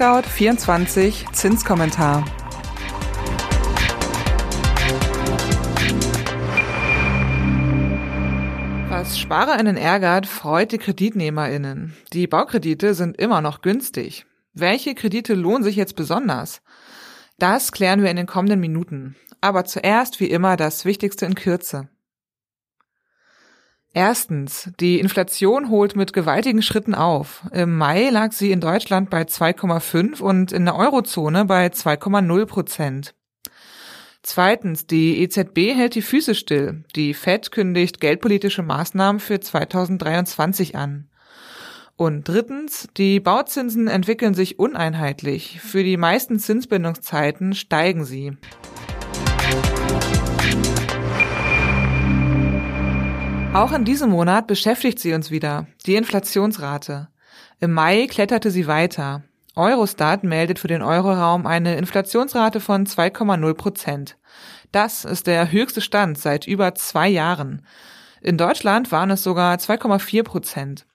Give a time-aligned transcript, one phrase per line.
[0.00, 2.24] ImmoScout24 Zinskommentar.
[8.88, 11.94] Was SparerInnen ärgert, freut die KreditnehmerInnen.
[12.14, 14.24] Die Baukredite sind immer noch günstig.
[14.54, 16.62] Welche Kredite lohnen sich jetzt besonders?
[17.38, 19.16] Das klären wir in den kommenden Minuten.
[19.42, 21.90] Aber zuerst wie immer das Wichtigste in Kürze.
[23.92, 27.42] Erstens, die Inflation holt mit gewaltigen Schritten auf.
[27.52, 33.14] Im Mai lag sie in Deutschland bei 2,5 und in der Eurozone bei 2,0 Prozent.
[34.22, 36.84] Zweitens, die EZB hält die Füße still.
[36.94, 41.08] Die Fed kündigt geldpolitische Maßnahmen für 2023 an.
[41.96, 45.60] Und drittens, die Bauzinsen entwickeln sich uneinheitlich.
[45.60, 48.36] Für die meisten Zinsbindungszeiten steigen sie.
[53.52, 57.08] Auch in diesem Monat beschäftigt sie uns wieder, die Inflationsrate.
[57.58, 59.24] Im Mai kletterte sie weiter.
[59.56, 64.18] Eurostat meldet für den Euroraum eine Inflationsrate von 2,0 Prozent.
[64.70, 67.66] Das ist der höchste Stand seit über zwei Jahren.
[68.22, 70.86] In Deutschland waren es sogar 2,4 Prozent.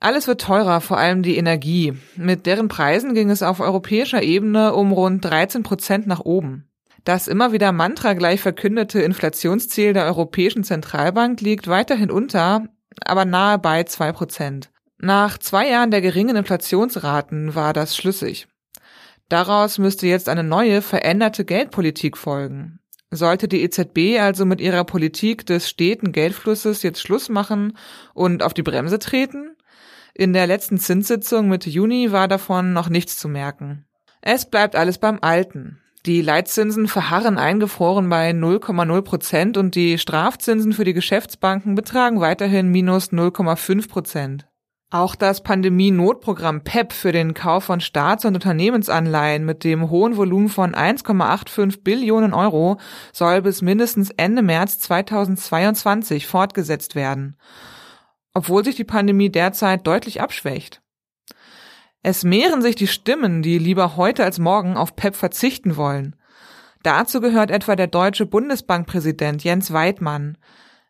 [0.00, 1.92] Alles wird teurer, vor allem die Energie.
[2.16, 6.70] Mit deren Preisen ging es auf europäischer Ebene um rund 13 Prozent nach oben.
[7.04, 12.66] Das immer wieder Mantra gleich verkündete Inflationsziel der Europäischen Zentralbank liegt weiterhin unter,
[13.04, 14.70] aber nahe bei zwei Prozent.
[14.98, 18.48] Nach zwei Jahren der geringen Inflationsraten war das schlüssig.
[19.28, 22.80] Daraus müsste jetzt eine neue, veränderte Geldpolitik folgen.
[23.10, 27.76] Sollte die EZB also mit ihrer Politik des steten Geldflusses jetzt Schluss machen
[28.14, 29.56] und auf die Bremse treten?
[30.14, 33.84] In der letzten Zinssitzung Mitte Juni war davon noch nichts zu merken.
[34.20, 35.80] Es bleibt alles beim Alten.
[36.06, 42.68] Die Leitzinsen verharren eingefroren bei 0,0 Prozent und die Strafzinsen für die Geschäftsbanken betragen weiterhin
[42.68, 44.46] minus 0,5 Prozent.
[44.90, 50.50] Auch das Pandemie-Notprogramm PEP für den Kauf von Staats- und Unternehmensanleihen mit dem hohen Volumen
[50.50, 52.78] von 1,85 Billionen Euro
[53.14, 57.36] soll bis mindestens Ende März 2022 fortgesetzt werden,
[58.34, 60.83] obwohl sich die Pandemie derzeit deutlich abschwächt.
[62.06, 66.14] Es mehren sich die Stimmen, die lieber heute als morgen auf PEP verzichten wollen.
[66.82, 70.36] Dazu gehört etwa der deutsche Bundesbankpräsident Jens Weidmann.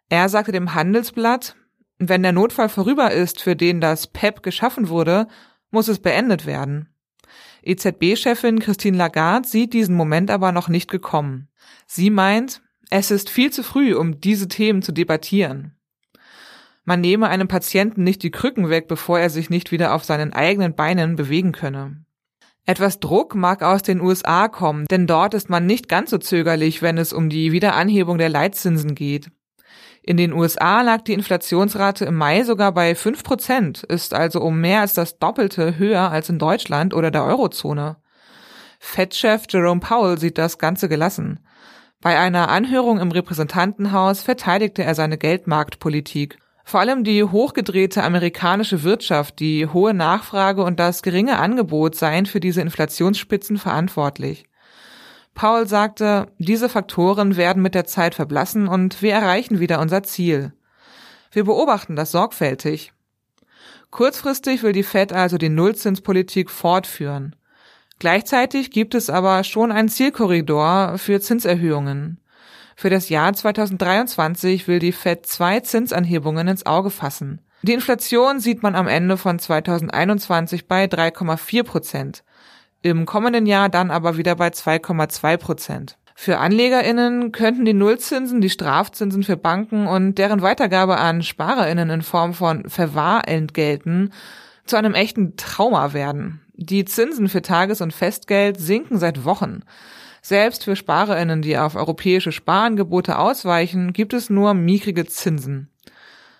[0.08, 1.54] Er sagte dem Handelsblatt,
[1.98, 5.28] wenn der Notfall vorüber ist, für den das PEP geschaffen wurde,
[5.70, 6.88] muss es beendet werden.
[7.62, 11.48] EZB-Chefin Christine Lagarde sieht diesen Moment aber noch nicht gekommen.
[11.86, 12.60] Sie meint,
[12.90, 15.73] es ist viel zu früh, um diese Themen zu debattieren.
[16.84, 20.32] Man nehme einem Patienten nicht die Krücken weg, bevor er sich nicht wieder auf seinen
[20.32, 22.04] eigenen Beinen bewegen könne.
[22.66, 26.80] Etwas Druck mag aus den USA kommen, denn dort ist man nicht ganz so zögerlich,
[26.82, 29.30] wenn es um die Wiederanhebung der Leitzinsen geht.
[30.02, 34.60] In den USA lag die Inflationsrate im Mai sogar bei 5 Prozent, ist also um
[34.60, 37.96] mehr als das Doppelte höher als in Deutschland oder der Eurozone.
[38.78, 41.40] Fed-Chef Jerome Powell sieht das Ganze gelassen.
[42.02, 49.38] Bei einer Anhörung im Repräsentantenhaus verteidigte er seine Geldmarktpolitik vor allem die hochgedrehte amerikanische Wirtschaft,
[49.38, 54.46] die hohe Nachfrage und das geringe Angebot seien für diese Inflationsspitzen verantwortlich.
[55.34, 60.52] Paul sagte, diese Faktoren werden mit der Zeit verblassen und wir erreichen wieder unser Ziel.
[61.30, 62.92] Wir beobachten das sorgfältig.
[63.90, 67.36] Kurzfristig will die Fed also die Nullzinspolitik fortführen.
[67.98, 72.20] Gleichzeitig gibt es aber schon einen Zielkorridor für Zinserhöhungen.
[72.76, 77.40] Für das Jahr 2023 will die Fed zwei Zinsanhebungen ins Auge fassen.
[77.62, 82.24] Die Inflation sieht man am Ende von 2021 bei 3,4 Prozent.
[82.82, 85.96] Im kommenden Jahr dann aber wieder bei 2,2 Prozent.
[86.14, 92.02] Für AnlegerInnen könnten die Nullzinsen, die Strafzinsen für Banken und deren Weitergabe an SparerInnen in
[92.02, 94.12] Form von Verwahrentgelten
[94.66, 96.40] zu einem echten Trauma werden.
[96.54, 99.62] Die Zinsen für Tages- und Festgeld sinken seit Wochen.
[100.26, 105.68] Selbst für SparerInnen, die auf europäische Sparangebote ausweichen, gibt es nur mickrige Zinsen.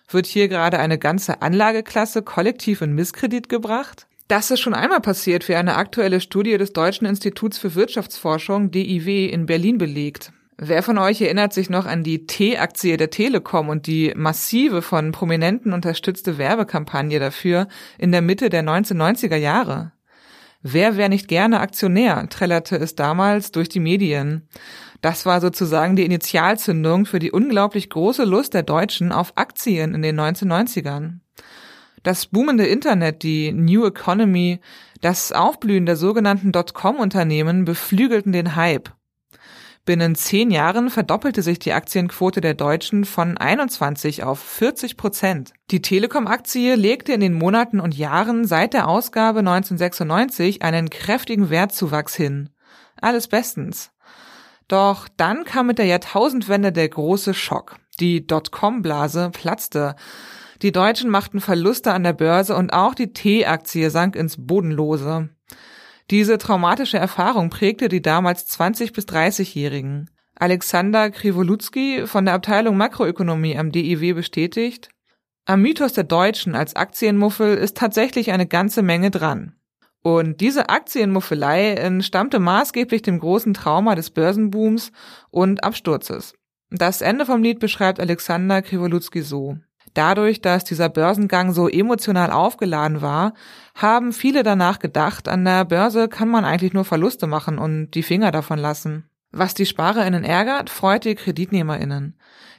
[0.09, 4.07] Wird hier gerade eine ganze Anlageklasse kollektiv in Misskredit gebracht?
[4.27, 9.27] Das ist schon einmal passiert, wie eine aktuelle Studie des Deutschen Instituts für Wirtschaftsforschung DIW
[9.27, 10.33] in Berlin belegt.
[10.57, 15.13] Wer von euch erinnert sich noch an die T-Aktie der Telekom und die massive von
[15.13, 19.93] Prominenten unterstützte Werbekampagne dafür in der Mitte der 1990er Jahre?
[20.67, 24.49] Wer wäre nicht gerne Aktionär, trällerte es damals durch die Medien.
[25.03, 30.01] Das war sozusagen die Initialzündung für die unglaublich große Lust der Deutschen auf Aktien in
[30.01, 31.19] den 1990ern.
[32.03, 34.59] Das boomende Internet, die New Economy,
[35.03, 38.94] das Aufblühen der sogenannten Dotcom-Unternehmen beflügelten den Hype.
[39.85, 45.53] Binnen zehn Jahren verdoppelte sich die Aktienquote der Deutschen von 21 auf 40 Prozent.
[45.71, 52.15] Die Telekom-Aktie legte in den Monaten und Jahren seit der Ausgabe 1996 einen kräftigen Wertzuwachs
[52.15, 52.49] hin.
[52.99, 53.91] Alles bestens.
[54.69, 57.77] Doch dann kam mit der Jahrtausendwende der große Schock.
[58.01, 59.97] Die Dotcom-Blase platzte.
[60.63, 65.29] Die Deutschen machten Verluste an der Börse und auch die T-Aktie sank ins Bodenlose.
[66.11, 70.11] Diese traumatische Erfahrung prägte die damals 20 bis 30-Jährigen.
[70.37, 74.91] Alexander Krivolutsky von der Abteilung Makroökonomie am DIW bestätigt,
[75.47, 79.55] am Mythos der Deutschen als Aktienmuffel ist tatsächlich eine ganze Menge dran.
[80.03, 84.91] Und diese Aktienmuffelei entstammte maßgeblich dem großen Trauma des Börsenbooms
[85.31, 86.35] und Absturzes.
[86.71, 89.59] Das Ende vom Lied beschreibt Alexander Krivolutsky so.
[89.95, 93.33] Dadurch, dass dieser Börsengang so emotional aufgeladen war,
[93.77, 98.03] haben viele danach gedacht, an der Börse kann man eigentlich nur Verluste machen und die
[98.03, 99.05] Finger davon lassen.
[99.31, 102.17] Was die SparerInnen ärgert, freut die KreditnehmerInnen.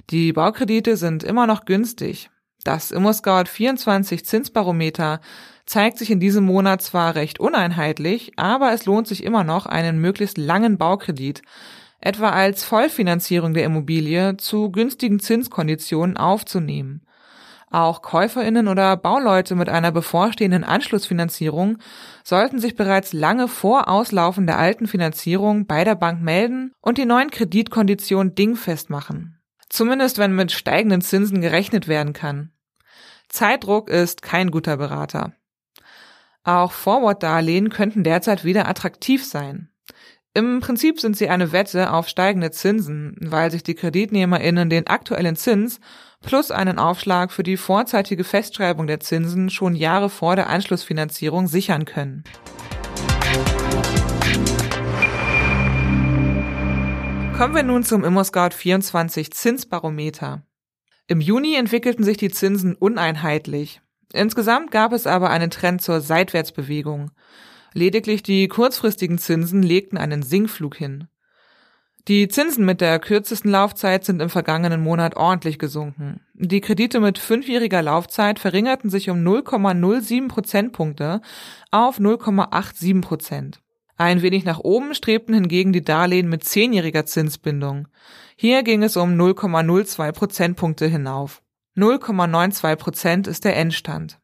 [0.10, 2.30] Die Baukredite sind immer noch günstig.
[2.64, 5.20] Das ImmoScout 24 Zinsbarometer
[5.66, 10.00] zeigt sich in diesem Monat zwar recht uneinheitlich, aber es lohnt sich immer noch, einen
[10.00, 11.42] möglichst langen Baukredit,
[12.00, 17.06] etwa als Vollfinanzierung der Immobilie, zu günstigen Zinskonditionen aufzunehmen.
[17.72, 21.78] Auch Käuferinnen oder Bauleute mit einer bevorstehenden Anschlussfinanzierung
[22.24, 27.06] sollten sich bereits lange vor Auslaufen der alten Finanzierung bei der Bank melden und die
[27.06, 29.40] neuen Kreditkonditionen dingfest machen.
[29.70, 32.52] Zumindest wenn mit steigenden Zinsen gerechnet werden kann.
[33.30, 35.34] Zeitdruck ist kein guter Berater.
[36.44, 39.70] Auch Forward-Darlehen könnten derzeit wieder attraktiv sein.
[40.38, 45.38] Im Prinzip sind sie eine Wette auf steigende Zinsen, weil sich die KreditnehmerInnen den aktuellen
[45.38, 45.80] Zins
[46.22, 51.86] plus einen Aufschlag für die vorzeitige Festschreibung der Zinsen schon Jahre vor der Anschlussfinanzierung sichern
[51.86, 52.26] können.
[57.38, 60.42] Kommen wir nun zum ImmoScout 24 Zinsbarometer.
[61.08, 63.80] Im Juni entwickelten sich die Zinsen uneinheitlich.
[64.12, 67.12] Insgesamt gab es aber einen Trend zur Seitwärtsbewegung.
[67.78, 71.10] Lediglich die kurzfristigen Zinsen legten einen Sinkflug hin.
[72.08, 76.22] Die Zinsen mit der kürzesten Laufzeit sind im vergangenen Monat ordentlich gesunken.
[76.36, 81.20] Die Kredite mit fünfjähriger Laufzeit verringerten sich um 0,07 Prozentpunkte
[81.70, 83.60] auf 0,87 Prozent.
[83.98, 87.90] Ein wenig nach oben strebten hingegen die Darlehen mit zehnjähriger Zinsbindung.
[88.38, 91.42] Hier ging es um 0,02 Prozentpunkte hinauf.
[91.76, 94.20] 0,92 Prozent ist der Endstand.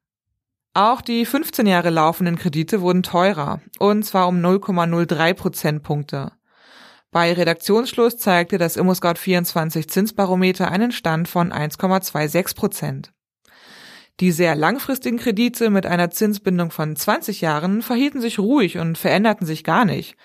[0.74, 6.32] Auch die 15 Jahre laufenden Kredite wurden teurer, und zwar um 0,03 Prozentpunkte.
[7.12, 13.12] Bei Redaktionsschluss zeigte das ImmoScout 24 Zinsbarometer einen Stand von 1,26 Prozent.
[14.22, 19.46] Die sehr langfristigen Kredite mit einer Zinsbindung von 20 Jahren verhielten sich ruhig und veränderten
[19.46, 20.16] sich gar nicht.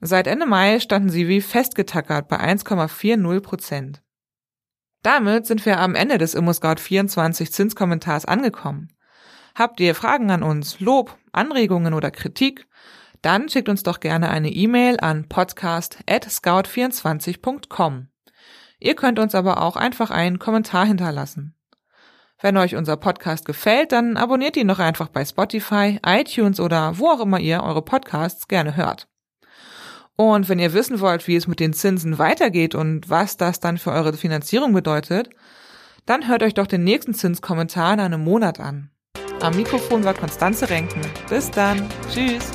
[0.00, 4.02] Seit Ende Mai standen sie wie festgetackert bei 1,40 Prozent.
[5.02, 8.88] Damit sind wir am Ende des ImmoScout 24 Zinskommentars angekommen.
[9.54, 12.66] Habt ihr Fragen an uns, Lob, Anregungen oder Kritik?
[13.20, 18.08] Dann schickt uns doch gerne eine E-Mail an podcast@scout24.com.
[18.80, 21.54] Ihr könnt uns aber auch einfach einen Kommentar hinterlassen.
[22.40, 27.08] Wenn euch unser Podcast gefällt, dann abonniert ihn doch einfach bei Spotify, iTunes oder wo
[27.08, 29.06] auch immer ihr eure Podcasts gerne hört.
[30.16, 33.78] Und wenn ihr wissen wollt, wie es mit den Zinsen weitergeht und was das dann
[33.78, 35.30] für eure Finanzierung bedeutet,
[36.06, 38.91] dann hört euch doch den nächsten Zinskommentar in einem Monat an.
[39.42, 41.00] Am Mikrofon war Konstanze Renken.
[41.28, 41.88] Bis dann.
[42.08, 42.52] Tschüss.